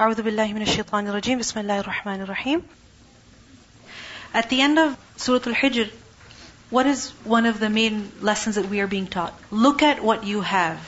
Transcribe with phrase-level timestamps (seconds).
[0.00, 2.62] أعوذ بالله من الشيطان الرجيم بسم الله الرحمن الرحيم
[4.34, 5.90] At the end of Surah Al-Hijr,
[6.70, 9.34] what is one of the main lessons that we are being taught?
[9.50, 10.78] Look at what you have.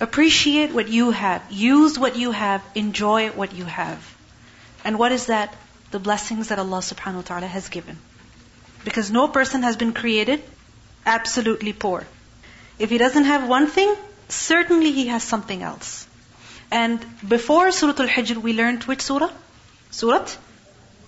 [0.00, 1.42] Appreciate what you have.
[1.50, 2.62] Use what you have.
[2.74, 4.04] Enjoy what you have.
[4.84, 5.54] And what is that?
[5.90, 7.98] The blessings that Allah subhanahu wa ta'ala has given.
[8.84, 10.42] Because no person has been created
[11.06, 12.06] absolutely poor.
[12.78, 13.94] If he doesn't have one thing,
[14.28, 16.03] certainly he has something else.
[16.77, 17.03] And
[17.33, 19.31] before Surah Al-Hijr, we learned which surah?
[19.91, 20.27] Surah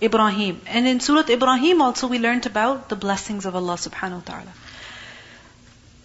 [0.02, 0.62] Ibrahim.
[0.66, 4.54] And in Surah Ibrahim also we learned about the blessings of Allah subhanahu wa ta'ala.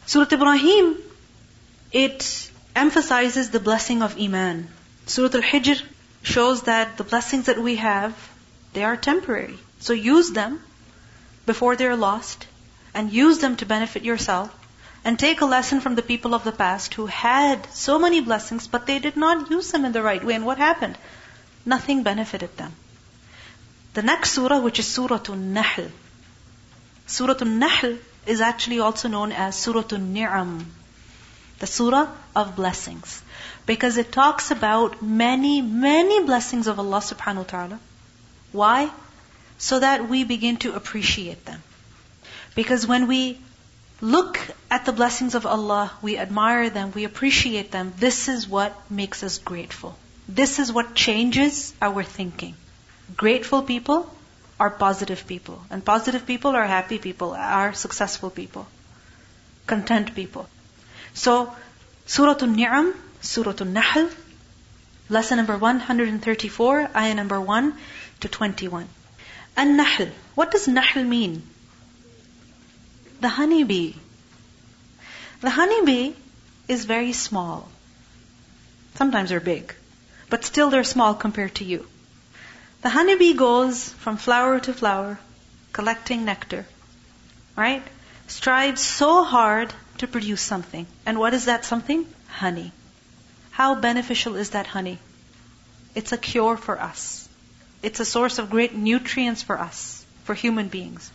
[0.05, 0.97] Surah Ibrahim,
[1.93, 4.67] it emphasizes the blessing of Iman.
[5.05, 5.81] Surah Al-Hijr
[6.23, 8.17] shows that the blessings that we have,
[8.73, 9.57] they are temporary.
[9.79, 10.59] So use them
[11.45, 12.47] before they're lost
[12.93, 14.62] and use them to benefit yourself
[15.05, 18.67] and take a lesson from the people of the past who had so many blessings
[18.67, 20.33] but they did not use them in the right way.
[20.33, 20.97] And what happened?
[21.65, 22.73] Nothing benefited them.
[23.93, 25.89] The next surah, which is Surah An-Nahl.
[27.05, 30.65] Surah An-Nahl is actually also known as Surah An-Ni'am.
[31.59, 33.21] The surah of blessings.
[33.65, 37.79] Because it talks about many, many blessings of Allah subhanahu wa ta'ala.
[38.51, 38.91] Why?
[39.57, 41.61] So that we begin to appreciate them.
[42.55, 43.39] Because when we
[44.03, 44.37] look
[44.69, 49.23] at the blessings of Allah, we admire them, we appreciate them, this is what makes
[49.23, 49.95] us grateful.
[50.27, 52.55] This is what changes our thinking.
[53.15, 54.13] Grateful people
[54.59, 55.61] are positive people.
[55.69, 58.67] And positive people are happy people, are successful people,
[59.67, 60.49] content people.
[61.13, 61.55] So,
[62.05, 64.09] Surah An-Ni'am, Surah An-Nahl,
[65.07, 67.73] lesson number 134, ayah number 1
[68.19, 68.89] to 21.
[69.55, 70.07] An-Nahl.
[70.35, 71.43] What does Nahl mean?
[73.23, 73.93] The honeybee.
[75.39, 76.11] The honeybee
[76.67, 77.69] is very small.
[78.95, 79.73] Sometimes they're big,
[80.29, 81.87] but still they're small compared to you.
[82.81, 85.19] The honeybee goes from flower to flower,
[85.71, 86.65] collecting nectar,
[87.55, 87.81] right?
[88.27, 90.85] Strives so hard to produce something.
[91.05, 92.05] And what is that something?
[92.27, 92.73] Honey.
[93.51, 94.99] How beneficial is that honey?
[95.95, 97.29] It's a cure for us.
[97.81, 101.09] It's a source of great nutrients for us, for human beings.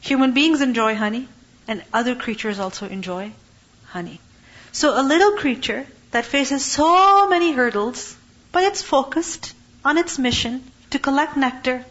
[0.00, 1.28] Human beings enjoy honey,
[1.66, 3.32] and other creatures also enjoy
[3.86, 4.20] honey.
[4.72, 8.16] So a little creature that faces so many hurdles,
[8.52, 9.54] but it's focused
[9.84, 11.84] on its mission to collect nectar,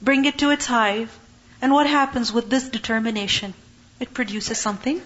[0.00, 1.16] bring it to its hive,
[1.60, 3.54] and what happens with this determination?
[4.00, 5.00] It produces something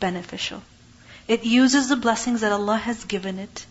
[0.00, 0.62] beneficial.
[1.28, 3.66] It uses the blessings that Allah has given it,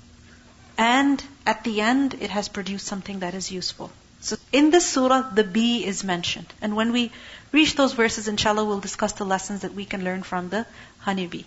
[0.77, 3.91] and at the end, it has produced something that is useful.
[4.21, 6.47] So in this surah, the bee is mentioned.
[6.61, 7.11] And when we
[7.52, 10.66] reach those verses, inshallah, we'll discuss the lessons that we can learn from the
[11.00, 11.44] honeybee.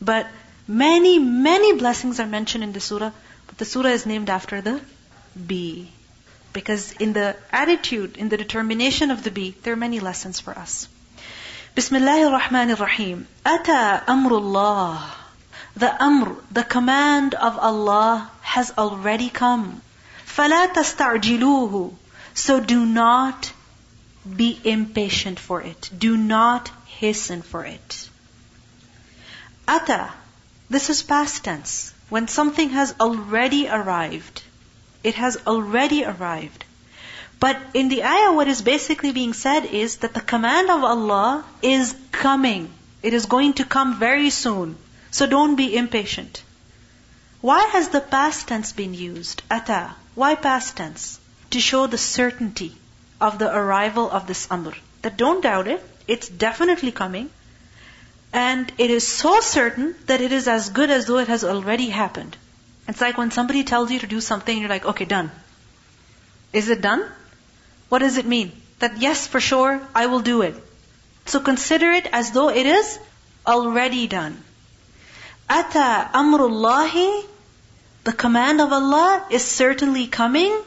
[0.00, 0.26] But
[0.66, 3.12] many, many blessings are mentioned in the surah,
[3.46, 4.80] but the surah is named after the
[5.46, 5.90] bee.
[6.52, 10.56] Because in the attitude, in the determination of the bee, there are many lessons for
[10.58, 10.88] us.
[11.74, 13.26] Bismillah ar-Rahman ar-Rahim.
[13.46, 15.00] Ata amrullah.
[15.74, 19.80] The amr, the command of Allah has already come.
[20.26, 21.94] فَلَا تَسْتَعْجِلُوهُ
[22.34, 23.52] So do not
[24.35, 25.89] be impatient for it.
[25.97, 28.09] Do not hasten for it.
[29.67, 30.11] Ata,
[30.69, 31.93] this is past tense.
[32.09, 34.41] When something has already arrived,
[35.03, 36.65] it has already arrived.
[37.39, 41.45] But in the ayah, what is basically being said is that the command of Allah
[41.61, 42.69] is coming.
[43.03, 44.77] It is going to come very soon.
[45.11, 46.41] So don't be impatient.
[47.41, 49.43] Why has the past tense been used?
[49.51, 49.95] Ata.
[50.15, 51.19] Why past tense?
[51.51, 52.75] To show the certainty
[53.20, 54.74] of the arrival of this amr.
[55.02, 55.84] That don't doubt it.
[56.06, 57.30] It's definitely coming.
[58.32, 61.88] And it is so certain that it is as good as though it has already
[61.90, 62.36] happened.
[62.88, 65.30] It's like when somebody tells you to do something, you're like, okay, done.
[66.52, 67.04] Is it done?
[67.88, 68.52] What does it mean?
[68.80, 70.54] That yes, for sure, I will do it.
[71.26, 72.98] So consider it as though it is
[73.46, 74.42] already done.
[75.48, 77.24] Ata amrullahi,
[78.04, 80.58] the command of Allah is certainly coming.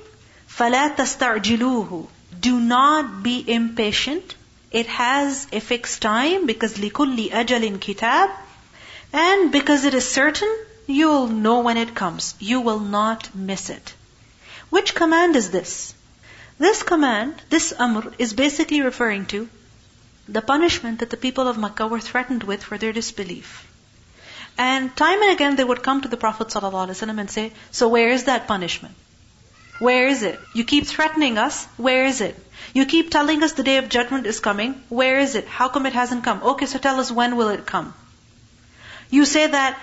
[0.48, 2.08] فَلَا تَسْتَعْجِلُوهُ
[2.40, 4.36] Do not be impatient.
[4.72, 8.32] It has a fixed time because لِكُلِّ أَجَلٍ كِتَابٍ
[9.14, 10.54] And because it is certain,
[10.88, 12.36] you will know when it comes.
[12.40, 13.94] You will not miss it.
[14.70, 15.94] Which command is this?
[16.58, 19.50] This command, this amr, is basically referring to
[20.28, 23.68] the punishment that the people of Makkah were threatened with for their disbelief.
[24.58, 28.10] And time and again they would come to the Prophet ﷺ and say, So where
[28.10, 28.96] is that punishment?
[29.81, 30.39] Where is it?
[30.55, 31.67] You keep threatening us.
[31.77, 32.39] Where is it?
[32.75, 34.81] You keep telling us the day of judgment is coming.
[34.89, 35.47] Where is it?
[35.49, 36.43] How come it hasn't come?
[36.55, 37.95] Okay, so tell us when will it come?
[39.11, 39.79] You say that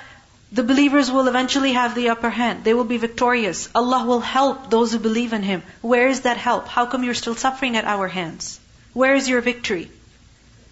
[0.49, 2.63] The believers will eventually have the upper hand.
[2.63, 3.67] They will be victorious.
[3.75, 5.61] Allah will help those who believe in Him.
[5.81, 6.69] Where is that help?
[6.69, 8.59] How come you're still suffering at our hands?
[8.93, 9.91] Where is your victory?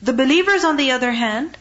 [0.01, 1.57] The believers, on the other hand,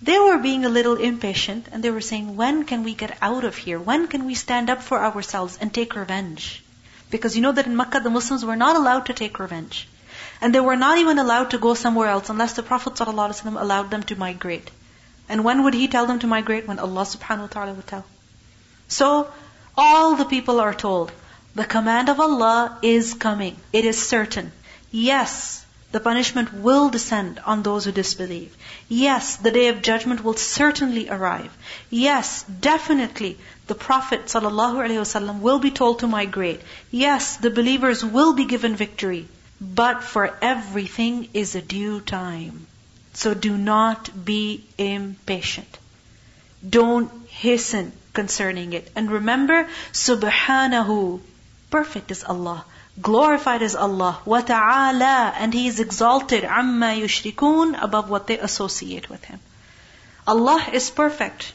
[0.00, 3.44] they were being a little impatient and they were saying, when can we get out
[3.44, 3.78] of here?
[3.78, 6.64] When can we stand up for ourselves and take revenge?
[7.10, 9.88] Because you know that in Makkah the Muslims were not allowed to take revenge.
[10.40, 13.90] And they were not even allowed to go somewhere else unless the Prophet ﷺ allowed
[13.90, 14.70] them to migrate.
[15.28, 16.68] And when would he tell them to migrate?
[16.68, 18.04] When Allah subhanahu wa ta'ala would tell.
[18.88, 19.30] So,
[19.76, 21.12] all the people are told,
[21.54, 23.56] the command of Allah is coming.
[23.72, 24.52] It is certain.
[24.90, 28.54] Yes, the punishment will descend on those who disbelieve.
[28.88, 31.56] Yes, the day of judgment will certainly arrive.
[31.88, 33.38] Yes, definitely,
[33.68, 36.60] the Prophet ﷺ will be told to migrate.
[36.90, 39.28] Yes, the believers will be given victory.
[39.60, 42.66] But for everything is a due time.
[43.14, 45.78] So do not be impatient.
[46.68, 48.90] Don't hasten concerning it.
[48.94, 51.20] And remember, Subhanahu,
[51.70, 52.64] perfect is Allah.
[53.00, 54.20] Glorified is Allah.
[54.24, 56.44] Wa ta'ala, and He is exalted.
[56.44, 59.40] Amma yushrikun, above what they associate with Him.
[60.26, 61.52] Allah is perfect.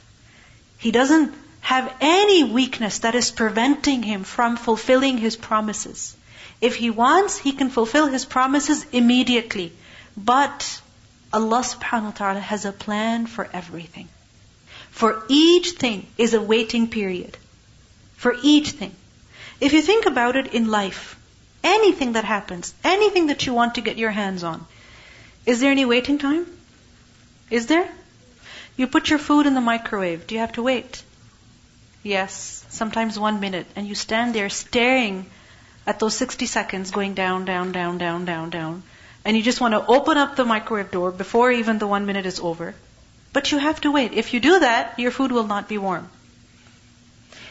[0.78, 6.16] He doesn't have any weakness that is preventing Him from fulfilling His promises.
[6.62, 9.74] If He wants, He can fulfill His promises immediately.
[10.16, 10.82] But
[11.34, 14.08] Allah subhanahu wa ta'ala has a plan for everything.
[14.92, 17.38] For each thing is a waiting period.
[18.16, 18.96] For each thing.
[19.60, 21.18] If you think about it in life,
[21.64, 24.66] anything that happens, anything that you want to get your hands on,
[25.46, 26.46] is there any waiting time?
[27.50, 27.90] Is there?
[28.78, 30.26] You put your food in the microwave.
[30.28, 31.04] Do you have to wait?
[32.02, 33.68] Yes, sometimes one minute.
[33.76, 35.26] And you stand there staring
[35.86, 38.84] at those 60 seconds going down, down, down, down, down, down
[39.26, 42.26] and you just want to open up the microwave door before even the one minute
[42.26, 42.76] is over.
[43.32, 44.14] But you have to wait.
[44.14, 46.10] If you do that, your food will not be warm.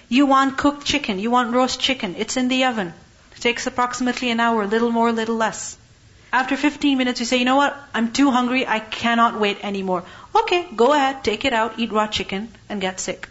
[0.08, 1.18] You want cooked chicken.
[1.18, 2.14] You want roast chicken.
[2.18, 2.92] It's in the oven.
[3.42, 5.76] Takes approximately an hour, a little more, little less.
[6.32, 7.76] After 15 minutes, you say, you know what?
[7.92, 8.68] I'm too hungry.
[8.68, 10.04] I cannot wait anymore.
[10.36, 13.28] Okay, go ahead, take it out, eat raw chicken, and get sick.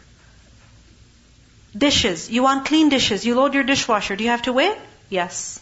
[1.77, 2.29] Dishes.
[2.29, 3.25] You want clean dishes.
[3.25, 4.17] You load your dishwasher.
[4.17, 4.77] Do you have to wait?
[5.09, 5.61] Yes.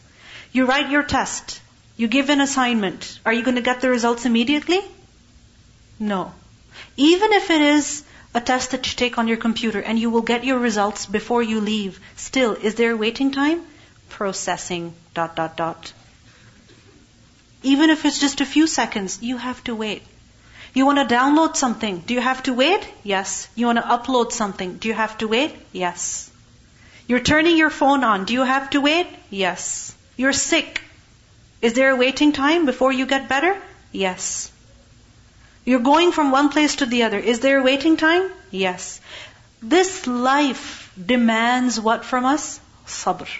[0.51, 1.61] You write your test.
[1.95, 3.19] You give an assignment.
[3.27, 4.81] Are you going to get the results immediately?
[5.99, 6.33] No.
[6.97, 8.03] Even if it is
[8.33, 11.43] a test that you take on your computer and you will get your results before
[11.43, 13.61] you leave, still, is there waiting time?
[14.19, 15.93] Processing, dot, dot, dot.
[17.63, 20.03] Even if it's just a few seconds, you have to wait.
[20.73, 21.99] You want to download something.
[21.99, 22.85] Do you have to wait?
[23.03, 23.47] Yes.
[23.55, 24.75] You want to upload something.
[24.75, 25.55] Do you have to wait?
[25.71, 26.29] Yes.
[27.07, 28.25] You're turning your phone on.
[28.25, 29.07] Do you have to wait?
[29.29, 29.95] Yes.
[30.17, 30.81] You're sick.
[31.61, 33.57] Is there a waiting time before you get better?
[33.93, 34.51] Yes.
[35.65, 37.19] You're going from one place to the other.
[37.19, 38.31] Is there a waiting time?
[38.51, 39.01] Yes.
[39.61, 42.59] This life demands what from us?
[42.85, 43.39] Sabr.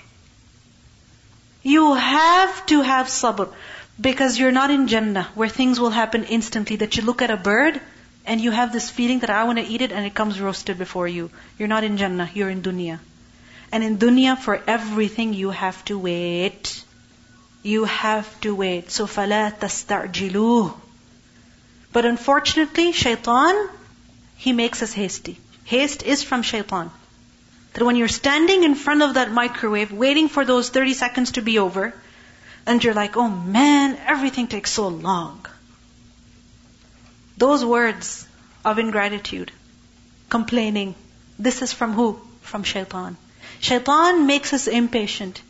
[1.68, 3.52] You have to have sabr
[4.00, 7.36] because you're not in Jannah where things will happen instantly that you look at a
[7.36, 7.80] bird
[8.26, 10.78] and you have this feeling that I want to eat it and it comes roasted
[10.78, 11.30] before you.
[11.58, 12.98] You're not in Jannah, you're in dunya.
[13.70, 16.82] And in dunya for everything you have to wait.
[17.62, 18.90] You have to wait.
[18.90, 20.74] So فَلَا تَسْتَعْجِلُوهُ
[21.92, 23.68] But unfortunately, shaitan,
[24.36, 25.38] he makes us hasty.
[25.64, 26.90] Haste is from shaitan.
[27.73, 31.41] That when you're standing in front of that microwave, waiting for those 30 seconds to
[31.41, 31.93] be over,
[32.65, 35.45] and you're like, oh man, everything takes so long.
[37.37, 38.27] Those words
[38.65, 39.51] of ingratitude,
[40.29, 40.95] complaining,
[41.37, 42.19] this is from who?
[42.41, 43.17] From shaitan.
[43.59, 45.41] Shaitan makes us impatient.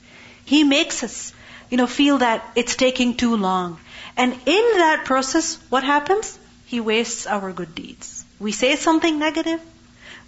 [0.46, 1.34] He makes us
[1.70, 3.80] you know, feel that it's taking too long.
[4.18, 6.38] And in that process, what happens?
[6.66, 8.26] He wastes our good deeds.
[8.40, 9.62] We say something negative,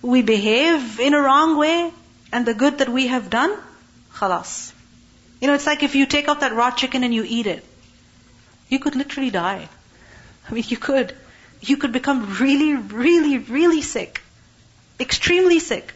[0.02, 1.92] we behave in a wrong way,
[2.32, 3.56] and the good that we have done,
[4.14, 4.72] khalas.
[5.40, 7.66] You know, it's like if you take out that raw chicken and you eat it,
[8.70, 9.68] you could literally die.
[10.50, 11.16] I mean, you could.
[11.62, 14.22] You could become really, really, really sick.
[15.00, 15.94] Extremely sick.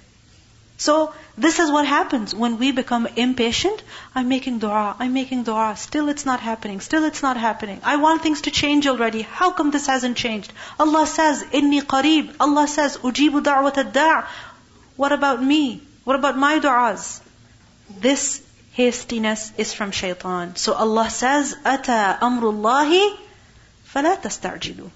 [0.78, 3.82] So, this is what happens when we become impatient.
[4.14, 5.76] I'm making dua, I'm making dua.
[5.78, 6.82] Still it's not happening.
[6.82, 7.80] Still it's not happening.
[7.84, 9.22] I want things to change already.
[9.22, 10.52] How come this hasn't changed?
[10.78, 12.36] Allah says, Inni qareeb.
[12.42, 14.28] Allah says, Ujibu da'wat ad
[14.98, 15.82] What about me?
[16.04, 17.22] What about my du'as?
[17.90, 18.42] This
[18.74, 20.58] hastiness is from shaitan.
[20.58, 23.16] So Allah says, Ata amrullahi
[23.84, 24.90] fala tasta'jilu.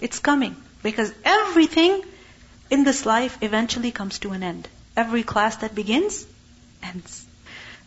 [0.00, 0.56] It's coming.
[0.84, 2.02] Because everything
[2.70, 4.68] in this life eventually comes to an end.
[5.00, 6.26] Every class that begins
[6.82, 7.24] ends.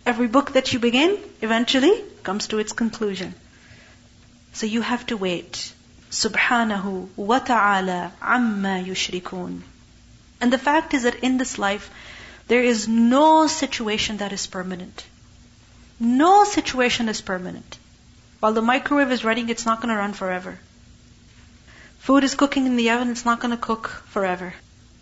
[0.05, 1.93] Every book that you begin eventually
[2.23, 3.35] comes to its conclusion.
[4.53, 5.73] So you have to wait.
[6.11, 9.61] Subhanahu wa ta'ala amma yushrikun.
[10.41, 11.89] And the fact is that in this life,
[12.47, 15.05] there is no situation that is permanent.
[15.99, 17.79] No situation is permanent.
[18.39, 20.59] While the microwave is running, it's not going to run forever.
[21.99, 24.53] Food is cooking in the oven, it's not going to cook forever.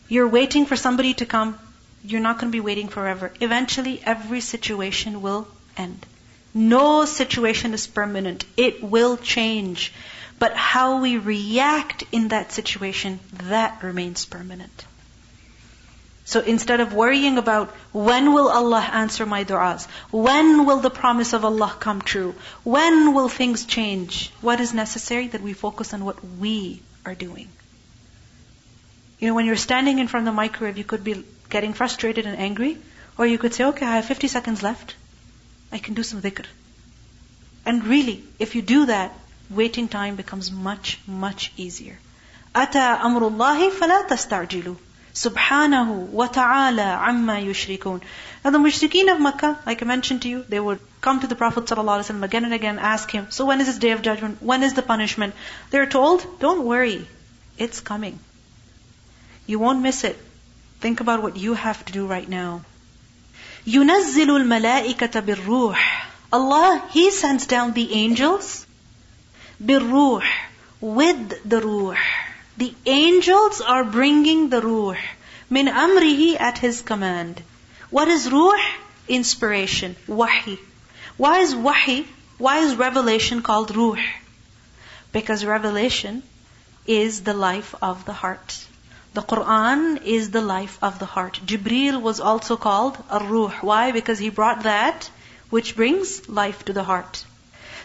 [0.08, 1.58] You're waiting for somebody to come,
[2.04, 3.32] you're not going to be waiting forever.
[3.40, 6.06] Eventually, every situation will end.
[6.54, 8.46] No situation is permanent.
[8.58, 9.94] It will change.
[10.40, 14.86] But how we react in that situation, that remains permanent.
[16.26, 21.34] So instead of worrying about when will Allah answer my du'as, when will the promise
[21.34, 26.06] of Allah come true, when will things change, what is necessary that we focus on
[26.06, 27.50] what we are doing.
[29.20, 32.27] You know, when you're standing in front of the microwave, you could be getting frustrated
[32.27, 32.79] and angry,
[33.19, 34.95] or you could say, okay, I have 50 seconds left.
[35.73, 36.47] I can do some dhikr.
[37.65, 39.13] And really, if you do that,
[39.51, 41.99] waiting time becomes much, much easier.
[42.55, 44.77] أتى أمر الله فلا تستعجلوا
[45.17, 48.03] Subhanahu wa ta'ala amma yushrikun.
[48.45, 51.35] Now the mushrikeen of Makkah, like I mentioned to you, they would come to the
[51.35, 54.43] Prophet ﷺ again and again, ask him, so when is this day of judgment?
[54.43, 55.35] When is the punishment?
[55.71, 57.07] They're told, don't worry,
[57.57, 58.19] it's coming.
[59.47, 60.19] You won't miss it.
[60.81, 62.63] Think about what you have to do right now.
[63.67, 65.79] يُنَزِّلُ الْمَلَائِكَةَ بِالرُّوحِ
[66.33, 68.67] Allah, He sends down the angels
[69.63, 70.25] بالروح
[70.81, 71.97] with the ruh.
[72.59, 74.97] The angels are bringing the ruh.
[75.49, 77.43] Min amrihi at his command.
[77.91, 78.61] What is ruh?
[79.09, 79.97] Inspiration.
[80.07, 80.59] Wahi.
[81.17, 82.07] Why is wahi?
[82.39, 84.03] Why is revelation called ruh?
[85.13, 86.23] Because revelation
[86.87, 88.67] is the life of the heart.
[89.14, 91.40] The Quran is the life of the heart.
[91.46, 93.52] Jibreel was also called a ruh.
[93.62, 93.92] Why?
[93.92, 95.10] Because he brought that
[95.50, 97.26] which brings life to the heart.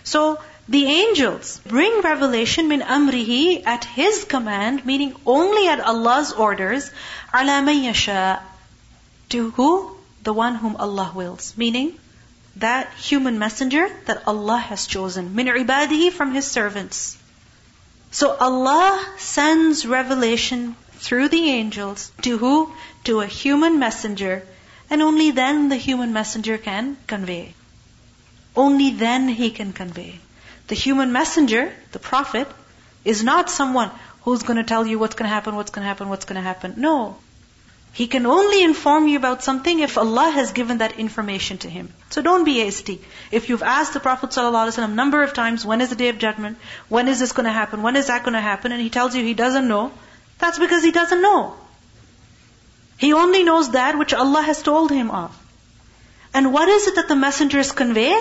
[0.05, 6.91] So, the angels bring revelation min amrihi at his command, meaning only at Allah's orders,
[7.35, 8.41] ala yasha.
[9.31, 9.97] To who?
[10.23, 11.55] The one whom Allah wills.
[11.57, 11.99] Meaning,
[12.57, 15.35] that human messenger that Allah has chosen.
[15.35, 17.19] Min ibadihi from his servants.
[18.11, 22.73] So Allah sends revelation through the angels to who?
[23.05, 24.43] To a human messenger.
[24.91, 27.55] And only then the human messenger can convey.
[28.55, 30.19] Only then he can convey.
[30.69, 32.49] The human messenger, the prophet,
[33.05, 33.91] is not someone
[34.23, 36.37] who's going to tell you what's going to happen, what's going to happen, what's going
[36.37, 36.75] to happen.
[36.77, 37.17] No.
[37.93, 41.93] He can only inform you about something if Allah has given that information to him.
[42.11, 43.01] So don't be hasty.
[43.31, 46.19] If you've asked the Prophet ﷺ a number of times, when is the day of
[46.19, 46.59] judgment?
[46.89, 47.83] When is this going to happen?
[47.83, 48.73] When is that going to happen?
[48.73, 49.93] And he tells you he doesn't know,
[50.39, 51.55] that's because he doesn't know.
[52.99, 55.37] He only knows that which Allah has told him of.
[56.33, 58.19] And what is it that the messengers convey?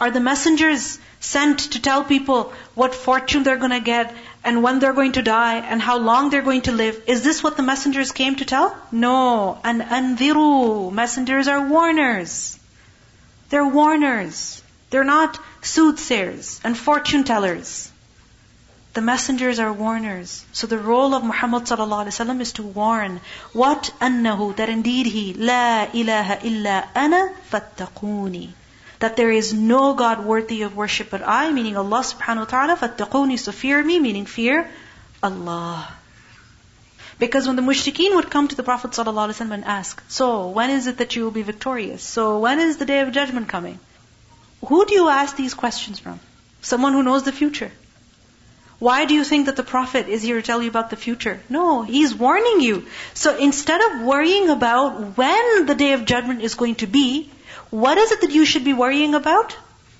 [0.00, 4.78] Are the messengers sent to tell people what fortune they're going to get and when
[4.78, 7.02] they're going to die and how long they're going to live.
[7.06, 8.74] Is this what the messengers came to tell?
[8.90, 9.60] No.
[9.62, 10.90] And andhiru.
[10.90, 12.58] Messengers are warners.
[13.50, 14.62] They're warners.
[14.88, 17.89] They're not soothsayers and fortune tellers.
[18.92, 20.44] The messengers are warners.
[20.52, 23.20] So the role of Muhammad ﷺ is to warn.
[23.52, 23.92] What?
[24.00, 28.50] Annahu, that indeed he, La ilaha illa ana fattaquni.
[28.98, 32.76] That there is no God worthy of worship but I, meaning Allah subhanahu wa ta'ala,
[32.76, 34.68] fattaquni, so fear me, meaning fear
[35.22, 35.88] Allah.
[37.20, 40.88] Because when the mushrikeen would come to the Prophet ﷺ and ask, So, when is
[40.88, 42.02] it that you will be victorious?
[42.02, 43.78] So, when is the day of judgment coming?
[44.66, 46.18] Who do you ask these questions from?
[46.60, 47.70] Someone who knows the future.
[48.80, 51.38] Why do you think that the Prophet is here to tell you about the future?
[51.50, 52.86] No, he's warning you.
[53.12, 57.30] So instead of worrying about when the day of judgment is going to be,
[57.68, 59.54] what is it that you should be worrying about?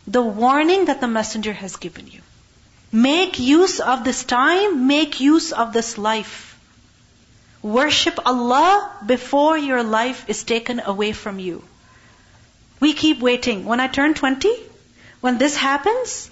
[0.07, 2.23] The warning that the messenger has given you.
[2.91, 6.59] Make use of this time, make use of this life.
[7.61, 11.63] Worship Allah before your life is taken away from you.
[12.81, 13.67] We keep waiting.
[13.67, 14.51] When I turn 20,
[15.21, 16.31] when this happens,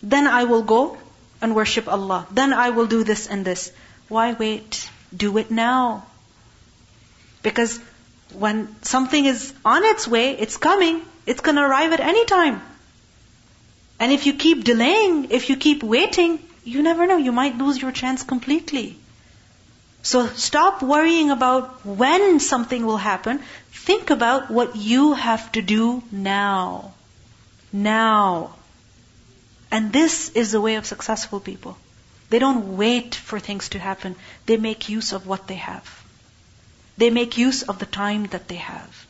[0.00, 0.96] then I will go
[1.40, 2.26] and worship Allah.
[2.30, 3.72] Then I will do this and this.
[4.08, 4.88] Why wait?
[5.16, 6.06] Do it now.
[7.42, 7.78] Because
[8.32, 12.60] when something is on its way, it's coming, it's going to arrive at any time.
[14.00, 17.80] And if you keep delaying, if you keep waiting, you never know, you might lose
[17.80, 18.96] your chance completely.
[20.02, 23.40] So stop worrying about when something will happen.
[23.72, 26.94] Think about what you have to do now.
[27.72, 28.54] Now.
[29.70, 31.76] And this is the way of successful people.
[32.30, 34.16] They don't wait for things to happen.
[34.46, 35.86] They make use of what they have.
[36.96, 39.06] They make use of the time that they have.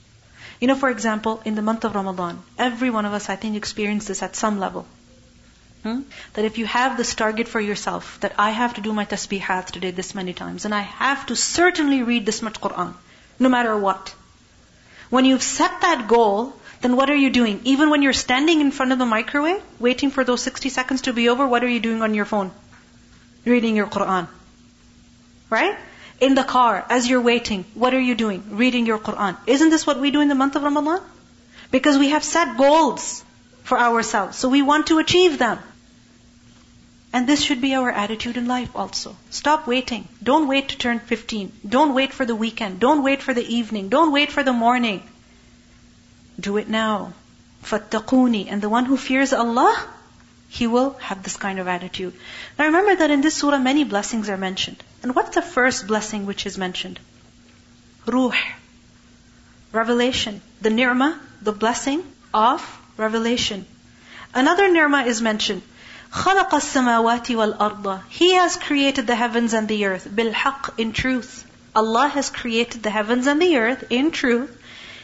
[0.61, 3.57] You know, for example, in the month of Ramadan, every one of us, I think,
[3.57, 4.87] experienced this at some level.
[5.85, 6.00] Hmm?
[6.35, 9.67] That if you have this target for yourself, that I have to do my tasbihat
[9.67, 12.95] today this many times, and I have to certainly read this much Quran,
[13.38, 14.15] no matter what.
[15.11, 17.61] When you've set that goal, then what are you doing?
[17.64, 21.12] Even when you're standing in front of the microwave, waiting for those 60 seconds to
[21.12, 22.50] be over, what are you doing on your phone?
[23.44, 24.28] Reading your Quran.
[25.50, 25.76] Right?
[26.20, 28.42] In the car, as you're waiting, what are you doing?
[28.50, 29.37] Reading your Quran.
[29.47, 31.00] Isn't this what we do in the month of Ramadan?
[31.70, 33.25] Because we have set goals
[33.64, 34.37] for ourselves.
[34.37, 35.58] So we want to achieve them.
[37.12, 39.16] And this should be our attitude in life also.
[39.30, 40.06] Stop waiting.
[40.23, 41.52] Don't wait to turn 15.
[41.68, 42.80] Don't wait for the weekend.
[42.80, 43.88] Don't wait for the evening.
[43.88, 45.02] Don't wait for the morning.
[46.39, 47.13] Do it now.
[47.63, 49.75] فَاتَّقُونِ And the one who fears Allah,
[50.50, 52.13] he will have this kind of attitude.
[52.58, 54.84] Now remember that in this surah many blessings are mentioned.
[55.01, 57.00] And what's the first blessing which is mentioned?
[58.05, 58.34] Ruh.
[59.72, 60.41] Revelation.
[60.62, 62.03] The ni'mah, the blessing
[62.34, 62.62] of
[62.98, 63.65] revelation.
[64.34, 65.62] Another ni'mah is mentioned.
[66.12, 71.43] خلق السماوات والأرض He has created the heavens and the earth بالحق in truth.
[71.75, 74.55] Allah has created the heavens and the earth in truth,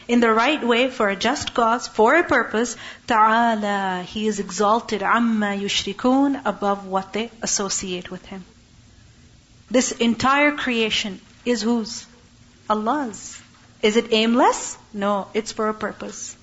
[0.08, 2.76] in the right way, for a just cause, for a purpose.
[3.06, 8.44] Ta'ala, He is exalted amma yushrikun above what they associate with Him.
[9.70, 12.06] This entire creation is whose?
[12.68, 13.40] Allah's.
[13.82, 14.76] Is it aimless?
[14.92, 16.36] No, it's for a purpose.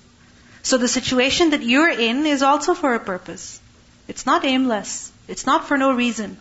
[0.62, 3.60] So the situation that you're in is also for a purpose.
[4.08, 5.12] It's not aimless.
[5.28, 6.38] It's not for no reason.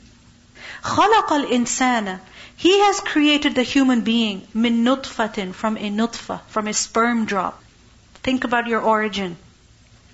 [0.84, 2.20] خَلَقَ الْإِنسَانَ
[2.56, 7.62] He has created the human being min nutfatin from a nutfa, from a sperm drop.
[8.24, 9.38] Think about your origin.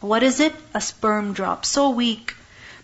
[0.02, 0.54] What is it?
[0.74, 1.66] A sperm drop.
[1.66, 2.36] So weak.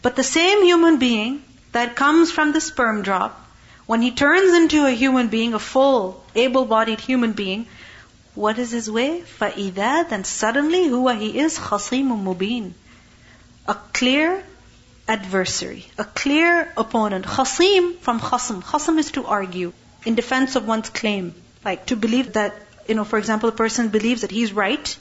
[0.02, 1.44] But the same human being
[1.74, 3.46] that comes from the sperm drop,
[3.86, 7.68] when he turns into a human being, a full, able-bodied human being,
[8.36, 9.24] what is his way?
[9.40, 12.72] فَإِذَا Then suddenly, huwa he is خَصِيمٌ مُبِينٌ
[13.68, 14.44] A clear
[15.07, 17.25] adversary, a clear opponent.
[17.27, 18.63] Khasim from khasm.
[18.63, 19.73] Khasm is to argue
[20.05, 21.35] in defense of one's claim.
[21.65, 22.55] Like to believe that,
[22.89, 24.97] you know, for example, a person believes that he's right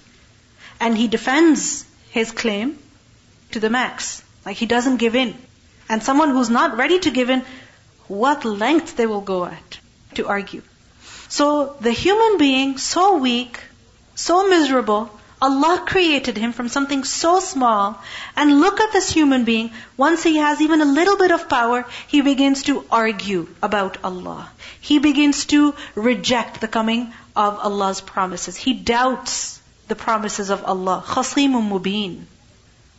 [0.80, 2.78] and he defends his claim
[3.52, 4.24] to the max.
[4.46, 5.36] Like he doesn't give in.
[5.90, 7.44] And someone who's not ready to give in,
[8.08, 9.80] what length they will go at
[10.16, 10.62] to argue.
[11.30, 13.60] So the human being, so weak,
[14.16, 15.10] so miserable,
[15.43, 18.01] Allah created him from something so small.
[18.37, 19.71] And look at this human being.
[19.97, 24.51] Once he has even a little bit of power, he begins to argue about Allah.
[24.81, 28.57] He begins to reject the coming of Allah's promises.
[28.57, 31.05] He doubts the promises of Allah.
[31.07, 32.25] خَصِيمٌ مُبِينٌ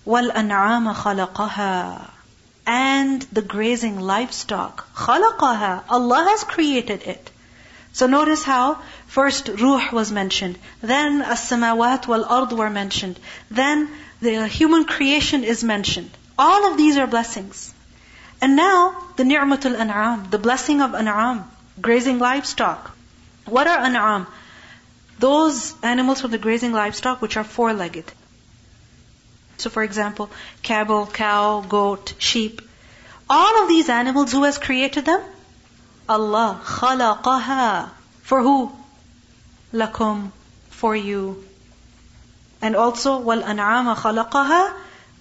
[0.07, 2.09] وَالْأَنْعَامَ خَلَقَهَا
[2.65, 4.87] And the grazing livestock.
[4.95, 7.31] خَلَقَهَا Allah has created it.
[7.94, 13.20] So notice how first ruh was mentioned, then as-samawat wal-ard were mentioned,
[13.52, 13.88] then
[14.20, 16.10] the human creation is mentioned.
[16.36, 17.72] All of these are blessings.
[18.42, 21.44] And now the ni'matul an'am, the blessing of an'am,
[21.80, 22.90] grazing livestock.
[23.46, 24.26] What are an'am?
[25.20, 28.12] Those animals from the grazing livestock which are four-legged.
[29.58, 30.30] So for example,
[30.64, 32.60] camel, cow, goat, sheep.
[33.30, 35.22] All of these animals, who has created them?
[36.08, 37.90] Allah khalaqaha.
[38.22, 38.72] For who?
[39.72, 40.32] Lakum.
[40.70, 41.44] For you.
[42.60, 44.72] And also, wal an'ama khalaqaha.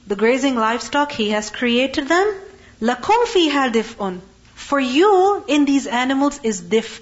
[0.07, 2.33] The grazing livestock, He has created them.
[2.81, 4.19] Lakum fiha dif'un.
[4.55, 7.01] For you, in these animals is dif.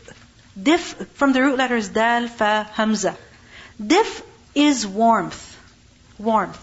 [0.61, 3.17] Dif, from the root letters dal, fa, hamza.
[3.83, 4.21] Dif
[4.53, 5.57] is warmth.
[6.19, 6.59] Warmth.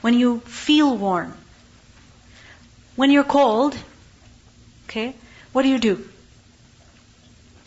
[0.00, 1.34] When you feel warm.
[2.96, 3.76] When you're cold,
[4.86, 5.14] okay,
[5.52, 6.08] what do you do?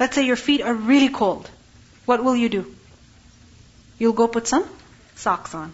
[0.03, 1.49] Let's say your feet are really cold.
[2.03, 2.75] What will you do?
[3.97, 4.65] You'll go put some
[5.15, 5.71] socks on.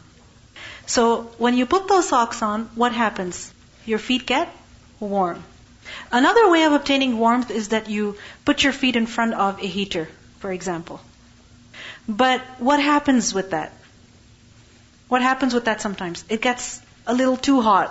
[0.85, 3.51] So when you put those socks on, what happens?
[3.85, 4.51] Your feet get
[4.99, 5.43] warm.
[6.11, 9.65] Another way of obtaining warmth is that you put your feet in front of a
[9.65, 11.01] heater, for example.
[12.07, 13.73] But what happens with that?
[15.07, 16.23] What happens with that sometimes?
[16.29, 17.89] It gets a little too hot,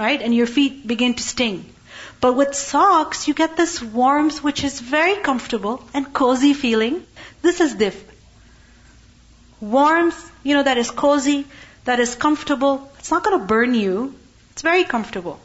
[0.00, 0.20] right?
[0.20, 1.73] And your feet begin to sting.
[2.20, 7.06] But with socks, you get this warmth which is very comfortable and cozy feeling.
[7.42, 8.02] This is dif.
[9.60, 11.46] Warmth, you know, that is cozy,
[11.84, 12.90] that is comfortable.
[12.98, 14.14] It's not going to burn you.
[14.52, 15.38] It's very comfortable.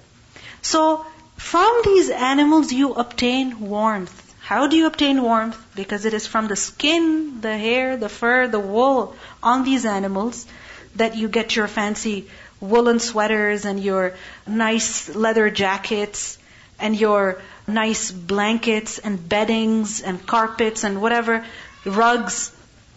[0.61, 1.05] So,
[1.37, 4.25] from these animals you obtain warmth.
[4.41, 5.57] How do you obtain warmth?
[5.75, 10.47] Because it is from the skin, the hair, the fur, the wool on these animals
[10.95, 12.27] that you get your fancy
[12.59, 14.15] woolen sweaters and your
[14.47, 16.38] nice leather jackets
[16.79, 21.45] and your nice blankets and beddings and carpets and whatever,
[21.85, 22.51] rugs,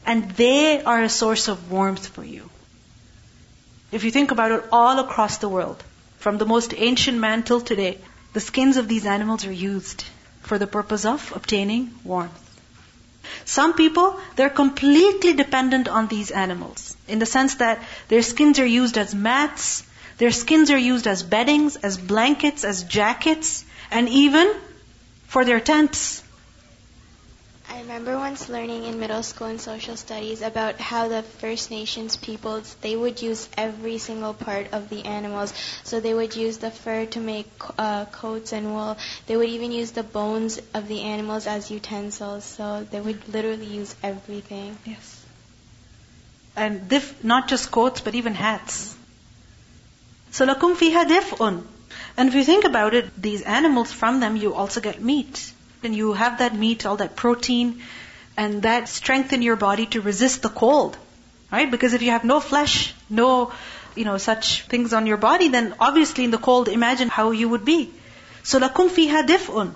[0.07, 2.49] and they are a source of warmth for you.
[3.91, 5.83] If you think about it, all across the world,
[6.19, 7.99] from the most ancient man till today,
[8.33, 10.05] the skins of these animals are used
[10.41, 12.39] for the purpose of obtaining warmth.
[13.45, 18.67] Some people, they're completely dependent on these animals in the sense that their skins are
[18.67, 19.85] used as mats,
[20.19, 24.55] their skins are used as beddings, as blankets, as jackets, and even
[25.27, 26.25] for their tents.
[27.69, 32.17] I remember once learning in middle school in social studies about how the First Nations
[32.17, 35.55] peoples they would use every single part of the animals.
[35.85, 38.97] So they would use the fur to make uh, coats and wool.
[39.27, 42.45] They would even use the bones of the animals as utensils.
[42.45, 44.77] So they would literally use everything.
[44.85, 45.25] Yes.
[46.57, 48.95] And dif, not just coats, but even hats.
[50.31, 51.63] So lakum fiha dif'un.
[52.17, 55.95] And if you think about it, these animals, from them you also get meat and
[55.97, 57.83] you have that meat, all that protein,
[58.37, 60.97] and that strengthen your body to resist the cold.
[61.51, 61.71] Right?
[61.71, 63.53] Because if you have no flesh, no,
[63.95, 67.49] you know, such things on your body, then obviously in the cold, imagine how you
[67.49, 67.91] would be.
[68.43, 69.75] So lakum fiha dif'un.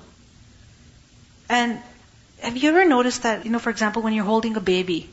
[1.48, 1.80] And
[2.40, 5.08] have you ever noticed that, you know, for example, when you're holding a baby,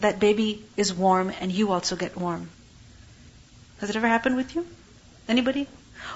[0.00, 2.48] that baby is warm and you also get warm?
[3.80, 4.66] Has it ever happened with you?
[5.28, 5.66] Anybody?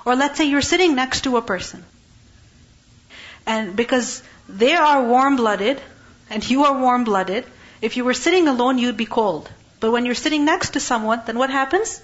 [0.04, 1.84] Or let's say you're sitting next to a person
[3.48, 5.80] and because they are warm blooded
[6.28, 7.46] and you are warm blooded,
[7.80, 9.50] if you were sitting alone, you'd be cold.
[9.80, 12.00] But when you're sitting next to someone, then what happens?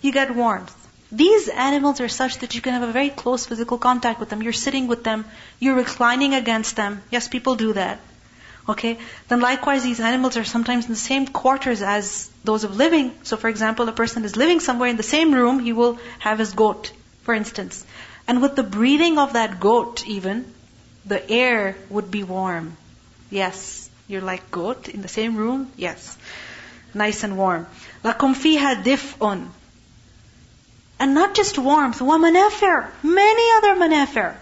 [0.00, 0.74] You get warmth.
[1.12, 4.42] These animals are such that you can have a very close physical contact with them.
[4.42, 5.26] You're sitting with them,
[5.58, 7.02] you're reclining against them.
[7.10, 8.00] Yes, people do that.
[8.68, 8.98] Okay?
[9.28, 13.12] Then likewise, these animals are sometimes in the same quarters as those of living.
[13.24, 16.38] So for example, a person is living somewhere in the same room, he will have
[16.38, 16.92] his goat,
[17.28, 17.84] for instance.
[18.26, 20.50] And with the breathing of that goat, even,
[21.04, 22.78] the air would be warm.
[23.28, 25.70] Yes, you're like goat in the same room?
[25.76, 26.16] Yes.
[26.94, 27.66] Nice and warm.
[28.02, 29.46] لَكُمْ فِيهَا دِفْءٌ
[30.98, 34.34] And not just warmth, وَمَنَافِرْ Many other manafi'.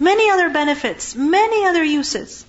[0.00, 1.14] Many other benefits.
[1.14, 2.44] Many other uses.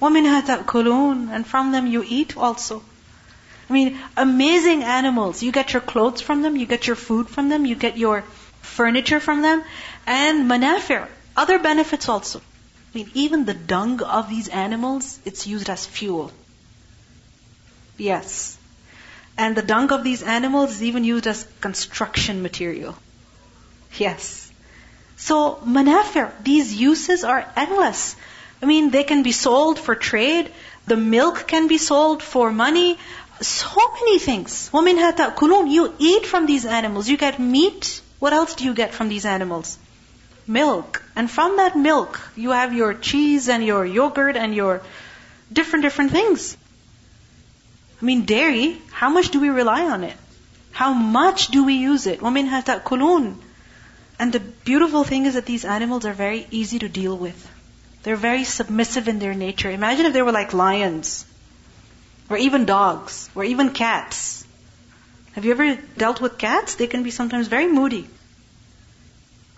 [0.00, 2.82] وَمِنْهَا تَأْكُلُونَ And from them you eat also.
[3.70, 5.44] I mean, amazing animals.
[5.44, 8.24] You get your clothes from them, you get your food from them, you get your
[8.62, 9.62] furniture from them,
[10.06, 12.38] and manafi', other benefits also.
[12.38, 16.32] I mean, even the dung of these animals, it's used as fuel.
[17.96, 18.56] Yes.
[19.38, 22.96] And the dung of these animals is even used as construction material.
[23.96, 24.50] Yes.
[25.16, 28.16] So, manafi', these uses are endless.
[28.62, 30.50] I mean, they can be sold for trade,
[30.86, 32.98] the milk can be sold for money,
[33.40, 34.70] so many things.
[34.72, 39.09] وَمِنْهَا You eat from these animals, you get meat, What else do you get from
[39.09, 39.77] these animals?
[40.47, 41.03] milk.
[41.15, 44.81] And from that milk, you have your cheese and your yogurt and your
[45.51, 46.57] different, different things.
[48.01, 50.15] I mean, dairy, how much do we rely on it?
[50.71, 52.19] How much do we use it?
[52.19, 53.35] وَمِنْهَا تَأْكُلُونَ
[54.19, 57.51] And the beautiful thing is that these animals are very easy to deal with.
[58.03, 59.71] They're very submissive in their nature.
[59.71, 61.25] Imagine if they were like lions,
[62.29, 64.40] or even dogs, or even cats.
[65.33, 66.75] Have you ever dealt with cats?
[66.75, 68.07] They can be sometimes very moody.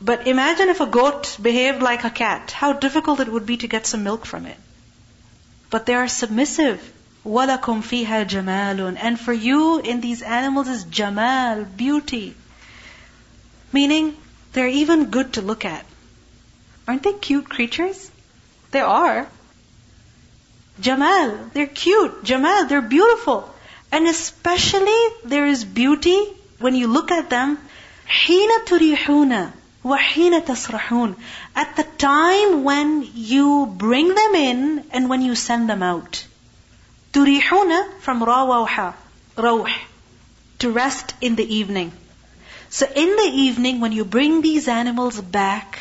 [0.01, 3.67] But imagine if a goat behaved like a cat, how difficult it would be to
[3.67, 4.57] get some milk from it.
[5.69, 6.93] But they are submissive.
[7.25, 12.35] وَلَكُمْ فِيهَا جَمَالٌ And for you in these animals is jamal, beauty.
[13.73, 14.15] Meaning,
[14.53, 15.85] they're even good to look at.
[16.88, 18.09] Aren't they cute creatures?
[18.71, 19.27] They are.
[20.79, 22.23] Jamal, they're cute.
[22.23, 23.52] Jamal, they're beautiful.
[23.93, 26.19] And especially there is beauty
[26.59, 27.57] when you look at them.
[28.07, 29.51] حين تريحون
[29.83, 31.15] وَحِينَ تَسْرَحُونَ
[31.55, 36.25] At the time when you bring them in and when you send them out.
[37.13, 38.93] تُرِيحُونَ from rawawha,
[39.38, 39.73] rawh,
[40.59, 41.91] to rest in the evening.
[42.69, 45.79] So in the evening when you bring these animals back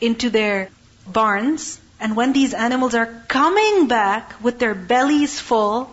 [0.00, 0.70] into their
[1.06, 5.90] barns, and when these animals are coming back with their bellies full,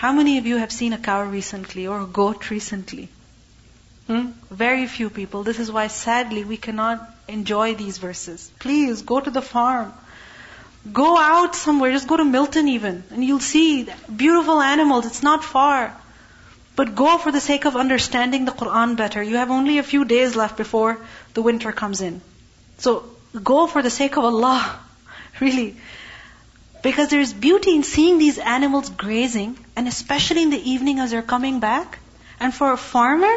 [0.00, 3.08] how many of you have seen a cow recently or a goat recently?
[4.06, 4.28] Hmm?
[4.50, 5.42] Very few people.
[5.42, 8.50] This is why sadly we cannot enjoy these verses.
[8.60, 9.92] Please go to the farm.
[11.00, 11.92] Go out somewhere.
[11.92, 13.04] Just go to Milton even.
[13.10, 13.90] And you'll see
[14.24, 15.04] beautiful animals.
[15.04, 15.94] It's not far.
[16.76, 19.22] But go for the sake of understanding the Quran better.
[19.22, 20.98] You have only a few days left before
[21.34, 22.22] the winter comes in.
[22.78, 23.04] So
[23.52, 24.62] go for the sake of Allah.
[25.40, 25.76] Really.
[26.81, 31.21] Because there's beauty in seeing these animals grazing, and especially in the evening as they're
[31.21, 31.99] coming back.
[32.39, 33.33] And for a farmer,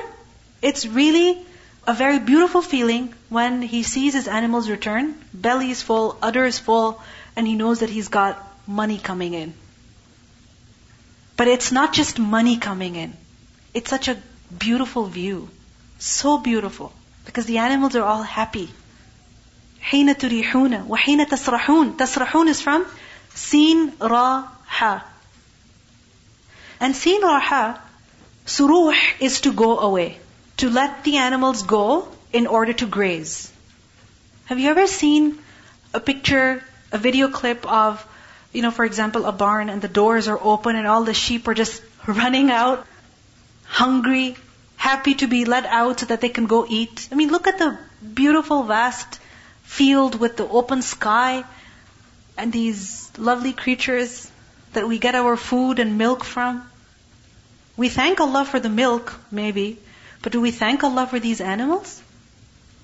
[0.61, 1.47] it's really
[1.87, 6.59] a very beautiful feeling when he sees his animals return, belly is full, udder is
[6.59, 7.01] full,
[7.35, 9.55] and he knows that he's got money coming in.
[11.39, 13.17] But it's not just money coming in.
[13.73, 14.19] It's such a
[14.59, 15.49] beautiful view.
[15.99, 16.93] So beautiful.
[17.25, 18.69] Because the animals are all happy.
[19.83, 22.85] حين تريحون وحين تسرحون تسرحون is from
[23.36, 25.06] Sin, Ra, Ha.
[26.80, 27.82] And Sin or Ha,
[28.46, 30.18] Suruh is to go away,
[30.58, 33.52] to let the animals go in order to graze.
[34.46, 35.40] Have you ever seen
[35.94, 38.06] a picture, a video clip of,
[38.52, 41.48] you know, for example, a barn and the doors are open and all the sheep
[41.48, 42.86] are just running out,
[43.66, 44.36] hungry,
[44.76, 47.08] happy to be let out so that they can go eat?
[47.12, 47.78] I mean, look at the
[48.14, 49.20] beautiful, vast
[49.64, 51.46] field with the open sky
[52.37, 54.31] and these lovely creatures
[54.73, 56.69] that we get our food and milk from.
[57.77, 59.79] We thank Allah for the milk, maybe,
[60.23, 62.03] but do we thank Allah for these animals?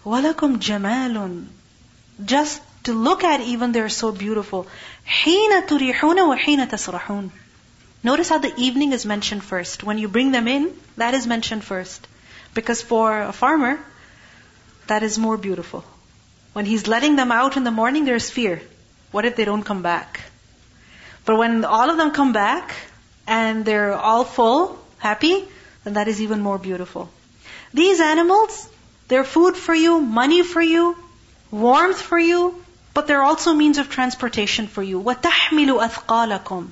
[0.04, 1.46] وَلَكُمْ جَمَالٌ
[2.24, 4.66] Just to look at even they're so beautiful.
[5.06, 7.30] حِينَ تُرِيحُونَ وَحِينَ تَسْرَحُونَ
[8.02, 9.82] Notice how the evening is mentioned first.
[9.82, 12.06] When you bring them in, that is mentioned first.
[12.52, 13.80] Because for a farmer,
[14.88, 15.84] that is more beautiful.
[16.52, 18.60] When he's letting them out in the morning, there's fear.
[19.10, 20.20] What if they don't come back?
[21.24, 22.74] But when all of them come back
[23.26, 25.44] and they're all full, happy,
[25.84, 27.08] then that is even more beautiful.
[27.72, 28.68] These animals,
[29.08, 30.96] they're food for you, money for you,
[31.50, 35.00] warmth for you, but they're also means of transportation for you.
[35.00, 36.68] وَتَحْمِلُ أَثْقَالَكُمْ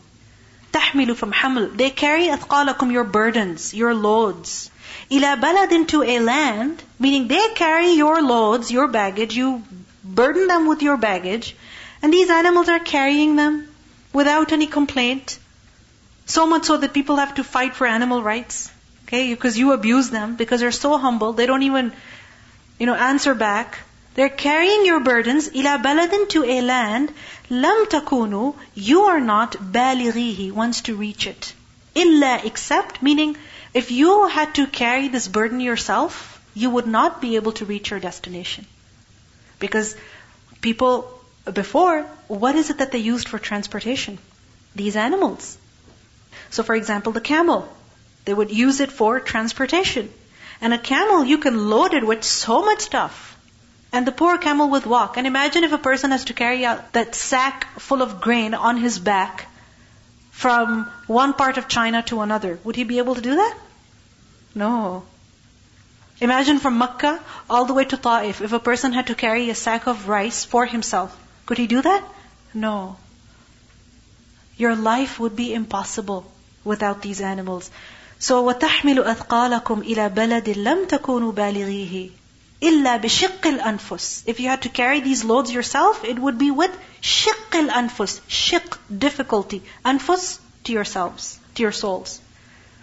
[0.72, 1.76] تحمل from حمل.
[1.76, 4.70] They carry أثقالكم, your burdens, your loads.
[5.10, 9.62] إلى بلد to a land, meaning they carry your loads, your baggage, you
[10.02, 11.54] burden them with your baggage,
[12.01, 13.67] and these animals are carrying them
[14.13, 15.39] without any complaint.
[16.25, 18.71] So much so that people have to fight for animal rights.
[19.03, 21.93] Okay, because you abuse them, because they're so humble, they don't even,
[22.77, 23.79] you know, answer back.
[24.15, 27.13] They're carrying your burdens ila baladin to a land
[27.49, 31.53] lam takunu you are not balighihi wants to reach it
[32.03, 33.37] illa except meaning
[33.81, 37.91] if you had to carry this burden yourself you would not be able to reach
[37.91, 38.65] your destination
[39.59, 39.95] because
[40.61, 41.16] people
[41.53, 44.17] before what is it that they used for transportation
[44.75, 45.57] these animals
[46.49, 47.67] so for example the camel
[48.27, 50.13] they would use it for transportation.
[50.59, 53.37] And a camel, you can load it with so much stuff.
[53.93, 55.15] And the poor camel would walk.
[55.15, 58.75] And imagine if a person has to carry out that sack full of grain on
[58.75, 59.47] his back
[60.31, 62.59] from one part of China to another.
[62.65, 63.55] Would he be able to do that?
[64.53, 65.05] No.
[66.19, 69.55] Imagine from Makkah all the way to Ta'if, if a person had to carry a
[69.55, 71.17] sack of rice for himself.
[71.46, 72.04] Could he do that?
[72.54, 72.96] No.
[74.56, 76.30] Your life would be impossible
[76.64, 77.70] without these animals.
[78.18, 82.10] So وَتَحْمِلُ أَثْقَالَكُمْ إِلَى بَلَدٍ لَمْ تَكُونُوا بَالِغِيهِ
[82.62, 86.70] إِلَّا بِشِقِّ الْأَنفُسِ If you had to carry these loads yourself, it would be with
[87.00, 89.62] شِقِّ الْأَنفُسِ Shiq, difficulty.
[89.84, 92.20] Anfus, to yourselves, to your souls.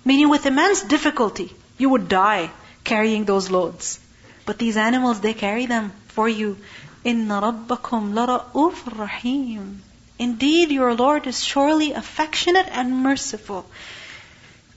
[0.04, 2.52] Meaning with immense difficulty, you would die
[2.84, 4.00] carrying those loads.
[4.46, 6.58] But these animals, they carry them for you.
[7.06, 8.74] إِنَّ رَبَّكُمْ لَرَؤُوفٌ
[9.08, 9.78] رَحِيمٌ
[10.20, 13.66] Indeed, your Lord is surely affectionate and merciful.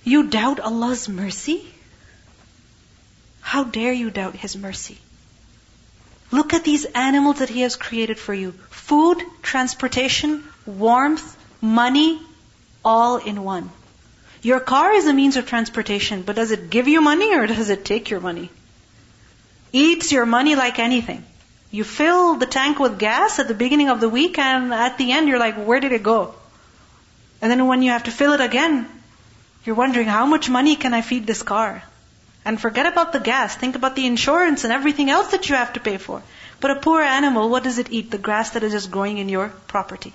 [0.04, 1.66] You doubt Allah's mercy?
[3.40, 4.98] How dare you doubt His mercy?
[6.30, 8.52] Look at these animals that He has created for you.
[8.70, 12.20] Food, transportation, warmth, money,
[12.84, 13.70] all in one.
[14.42, 17.68] Your car is a means of transportation, but does it give you money or does
[17.68, 18.50] it take your money?
[19.72, 21.24] Eats your money like anything.
[21.77, 25.11] You fill the tank with gas at the beginning of the week and at the
[25.11, 26.33] end you're like, where did it go?
[27.39, 28.89] And then when you have to fill it again,
[29.63, 31.83] you're wondering, how much money can I feed this car?
[32.43, 33.55] And forget about the gas.
[33.55, 36.23] Think about the insurance and everything else that you have to pay for.
[36.59, 38.09] But a poor animal, what does it eat?
[38.09, 40.13] The grass that is just growing in your property.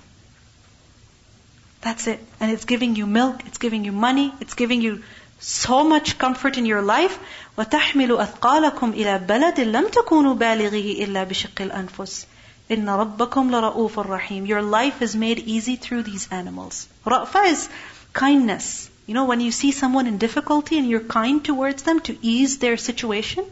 [1.79, 2.19] That's it.
[2.41, 5.01] And it's giving you milk, it's giving you money, it's giving you
[5.42, 7.18] so much comfort in your life.
[7.56, 12.26] وَتَحْمِلُ أَثْقَالَكُمْ إِلَى بَلَدٍ لَمْ تَكُونُوا بَالِغِهِ إِلَّا بِشِقِّ الْأَنفُسِ
[12.70, 16.88] إِنَّ رَبَّكُمْ لَرَؤُوفٌ رَحِيمٌ Your life is made easy through these animals.
[17.06, 17.68] Ra'fa is
[18.12, 18.90] kindness.
[19.06, 22.58] You know, when you see someone in difficulty and you're kind towards them to ease
[22.58, 23.44] their situation,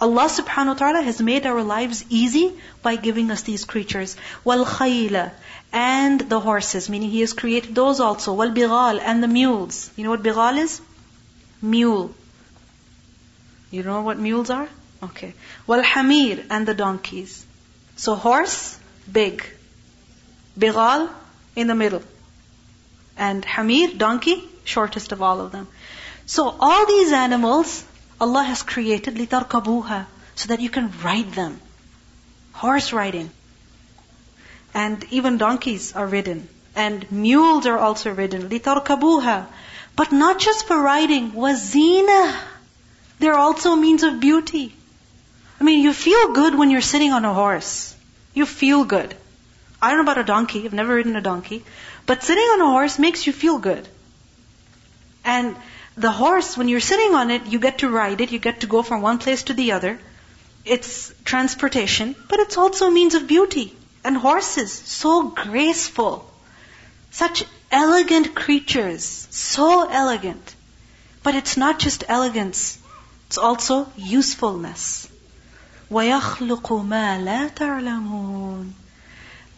[0.00, 4.16] Allah subhanahu wa ta'ala has made our lives easy by giving us these creatures.
[4.44, 5.32] Wal khayla
[5.72, 8.32] and the horses, meaning He has created those also.
[8.32, 9.90] Wal bighal and the mules.
[9.96, 10.80] You know what bighal is?
[11.65, 12.13] Mule.
[13.71, 14.69] You know what mules are?
[15.03, 15.33] Okay.
[15.67, 17.45] Wal hamir and the donkeys.
[17.95, 18.79] So horse,
[19.11, 19.43] big.
[20.57, 21.09] Bighal,
[21.55, 22.03] in the middle.
[23.17, 25.67] And hamir, donkey, shortest of all of them.
[26.25, 27.83] So all these animals,
[28.19, 31.59] Allah has created litarkabuha, so that you can ride them.
[32.53, 33.29] Horse riding.
[34.73, 36.47] And even donkeys are ridden.
[36.75, 38.49] And mules are also ridden.
[38.49, 39.47] Litarkabuha.
[39.95, 42.37] But not just for riding, wazina.
[43.19, 44.73] They're also a means of beauty.
[45.59, 47.95] I mean, you feel good when you're sitting on a horse.
[48.33, 49.15] You feel good.
[49.81, 50.65] I don't know about a donkey.
[50.65, 51.63] I've never ridden a donkey.
[52.05, 53.87] But sitting on a horse makes you feel good.
[55.23, 55.55] And
[55.95, 58.67] the horse, when you're sitting on it, you get to ride it, you get to
[58.67, 59.97] go from one place to the other.
[60.65, 63.73] It's transportation, but it's also a means of beauty.
[64.03, 66.29] And horses, so graceful.
[67.11, 69.28] Such elegant creatures.
[69.30, 70.54] So elegant.
[71.22, 72.78] But it's not just elegance.
[73.26, 75.08] It's also usefulness.
[75.90, 78.72] وَيَخْلُقُ مَا لَا تَعْلَمُونَ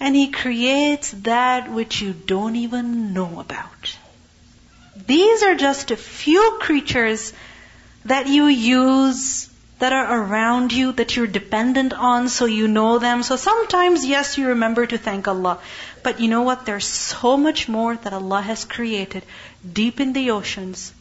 [0.01, 3.97] And He creates that which you don't even know about.
[5.07, 7.33] These are just a few creatures
[8.05, 13.25] that you use that are around you, that you're dependent on, so you know them.
[13.25, 15.59] So sometimes, yes, you remember to thank Allah.
[16.08, 16.66] But you know what?
[16.66, 19.24] There's so much more that Allah has created
[19.80, 20.94] deep in the oceans,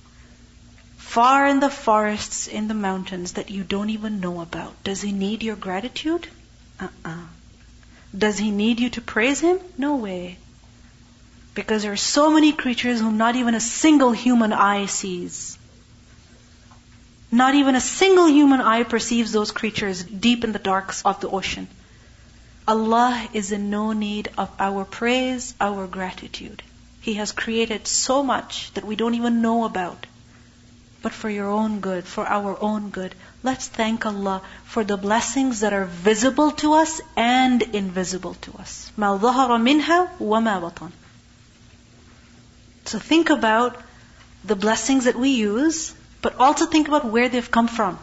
[0.96, 4.82] far in the forests, in the mountains that you don't even know about.
[4.82, 6.26] Does He need your gratitude?
[6.80, 7.22] Uh-uh.
[8.18, 9.60] Does He need you to praise Him?
[9.78, 10.38] No way.
[11.54, 15.56] Because there are so many creatures whom not even a single human eye sees.
[17.30, 21.30] Not even a single human eye perceives those creatures deep in the darks of the
[21.30, 21.68] ocean.
[22.67, 26.63] Allah is in no need of our praise, our gratitude.
[27.01, 30.05] He has created so much that we don't even know about.
[31.01, 35.61] But for your own good, for our own good, let's thank Allah for the blessings
[35.61, 38.91] that are visible to us and invisible to us.
[38.97, 40.91] مَا ظَهَرَ مِنْهَا وَمَا بَطَنَ
[42.85, 43.77] so think about
[44.43, 47.99] the blessings that we use, but also think about where they've come from.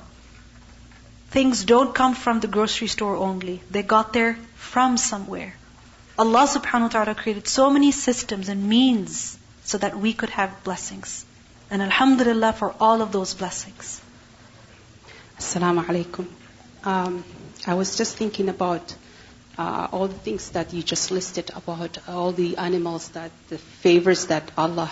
[1.30, 3.60] Things don't come from the grocery store only.
[3.70, 4.38] They got there
[4.73, 5.53] from somewhere.
[6.17, 10.63] Allah subhanahu wa ta'ala created so many systems and means so that we could have
[10.63, 11.25] blessings.
[11.69, 14.01] And alhamdulillah for all of those blessings.
[15.37, 16.27] Assalamu alaikum.
[16.83, 17.23] Um,
[17.67, 18.95] I was just thinking about
[19.59, 24.25] uh, all the things that you just listed about all the animals that the favors
[24.27, 24.91] that Allah,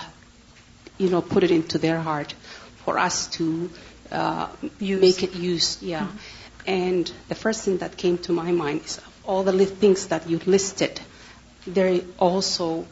[0.99, 2.35] you know, put it into their heart
[2.85, 3.71] for us to
[4.11, 4.47] uh,
[4.79, 5.81] make it use.
[5.81, 6.01] Yeah.
[6.01, 6.17] Mm-hmm.
[6.67, 10.39] And the first thing that came to my mind is all the things that you
[10.45, 10.99] listed.
[11.67, 12.85] There also,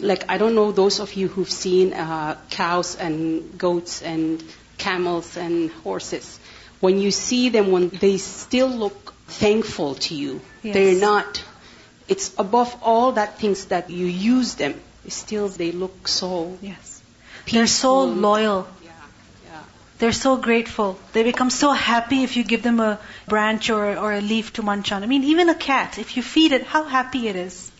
[0.00, 4.42] like I don't know those of you who've seen uh, cows and goats and
[4.78, 6.38] camels and horses.
[6.80, 10.40] When you see them, when they still look thankful to you.
[10.62, 10.74] Yes.
[10.74, 11.42] They're not,
[12.08, 14.80] it's above all that things that you use them.
[15.08, 16.58] Still, they look so.
[16.60, 17.02] Yes.
[17.44, 17.58] Peaceful.
[17.58, 18.68] They're so loyal.
[19.98, 20.98] They're so grateful.
[21.12, 24.62] They become so happy if you give them a branch or, or a leaf to
[24.62, 25.02] munch on.
[25.02, 27.70] I mean, even a cat, if you feed it, how happy it is.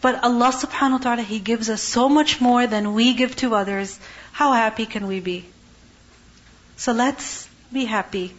[0.00, 3.54] But Allah subhanahu wa ta'ala, He gives us so much more than we give to
[3.54, 3.98] others.
[4.32, 5.46] How happy can we be?
[6.76, 8.34] So let's be happy.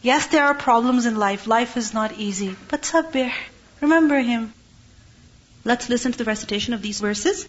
[0.00, 1.48] Yes, there are problems in life.
[1.48, 2.54] Life is not easy.
[2.68, 3.32] But sabbih.
[3.80, 4.54] Remember Him.
[5.64, 7.48] Let's listen to the recitation of these verses.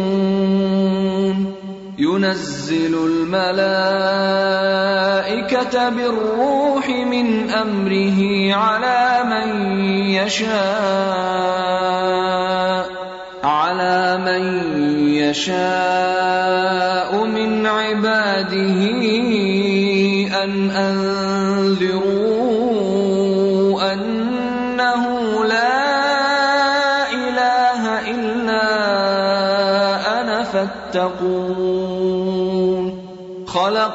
[2.31, 3.89] ينزل الملائكة
[5.89, 10.51] بالروح من أمره على من يشاء
[13.43, 14.43] على من
[15.13, 15.55] يشاء
[17.25, 18.81] من عباده
[20.43, 21.91] أن أنذروا
[23.93, 25.03] أنه
[25.45, 28.71] لا إله إلا
[30.21, 31.20] أنا فاتقوا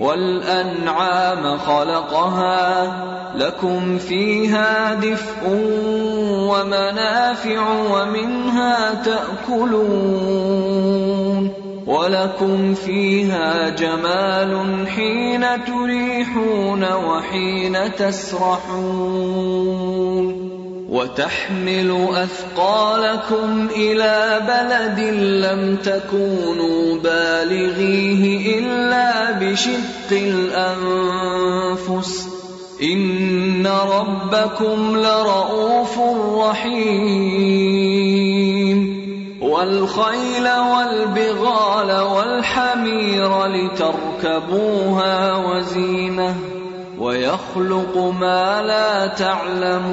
[0.00, 2.92] والأنعام خلقها
[3.34, 5.48] لكم فيها دفء
[6.50, 10.56] ومنافع ومنها تأكلون
[11.86, 19.56] ولكم فيها جمال حين تريحون وحين تسرحون
[20.88, 25.00] وتحمل أثقالكم إلى بلد
[25.44, 32.28] لم تكونوا بالغيه إلا بشق الأنفس.
[32.82, 35.98] إن ربكم لرؤوف
[36.48, 38.16] رحيم.
[39.40, 46.55] والخيل والبغال والحمير لتركبوها وزينة.
[46.98, 49.86] ويخلق ما لا تعلمون.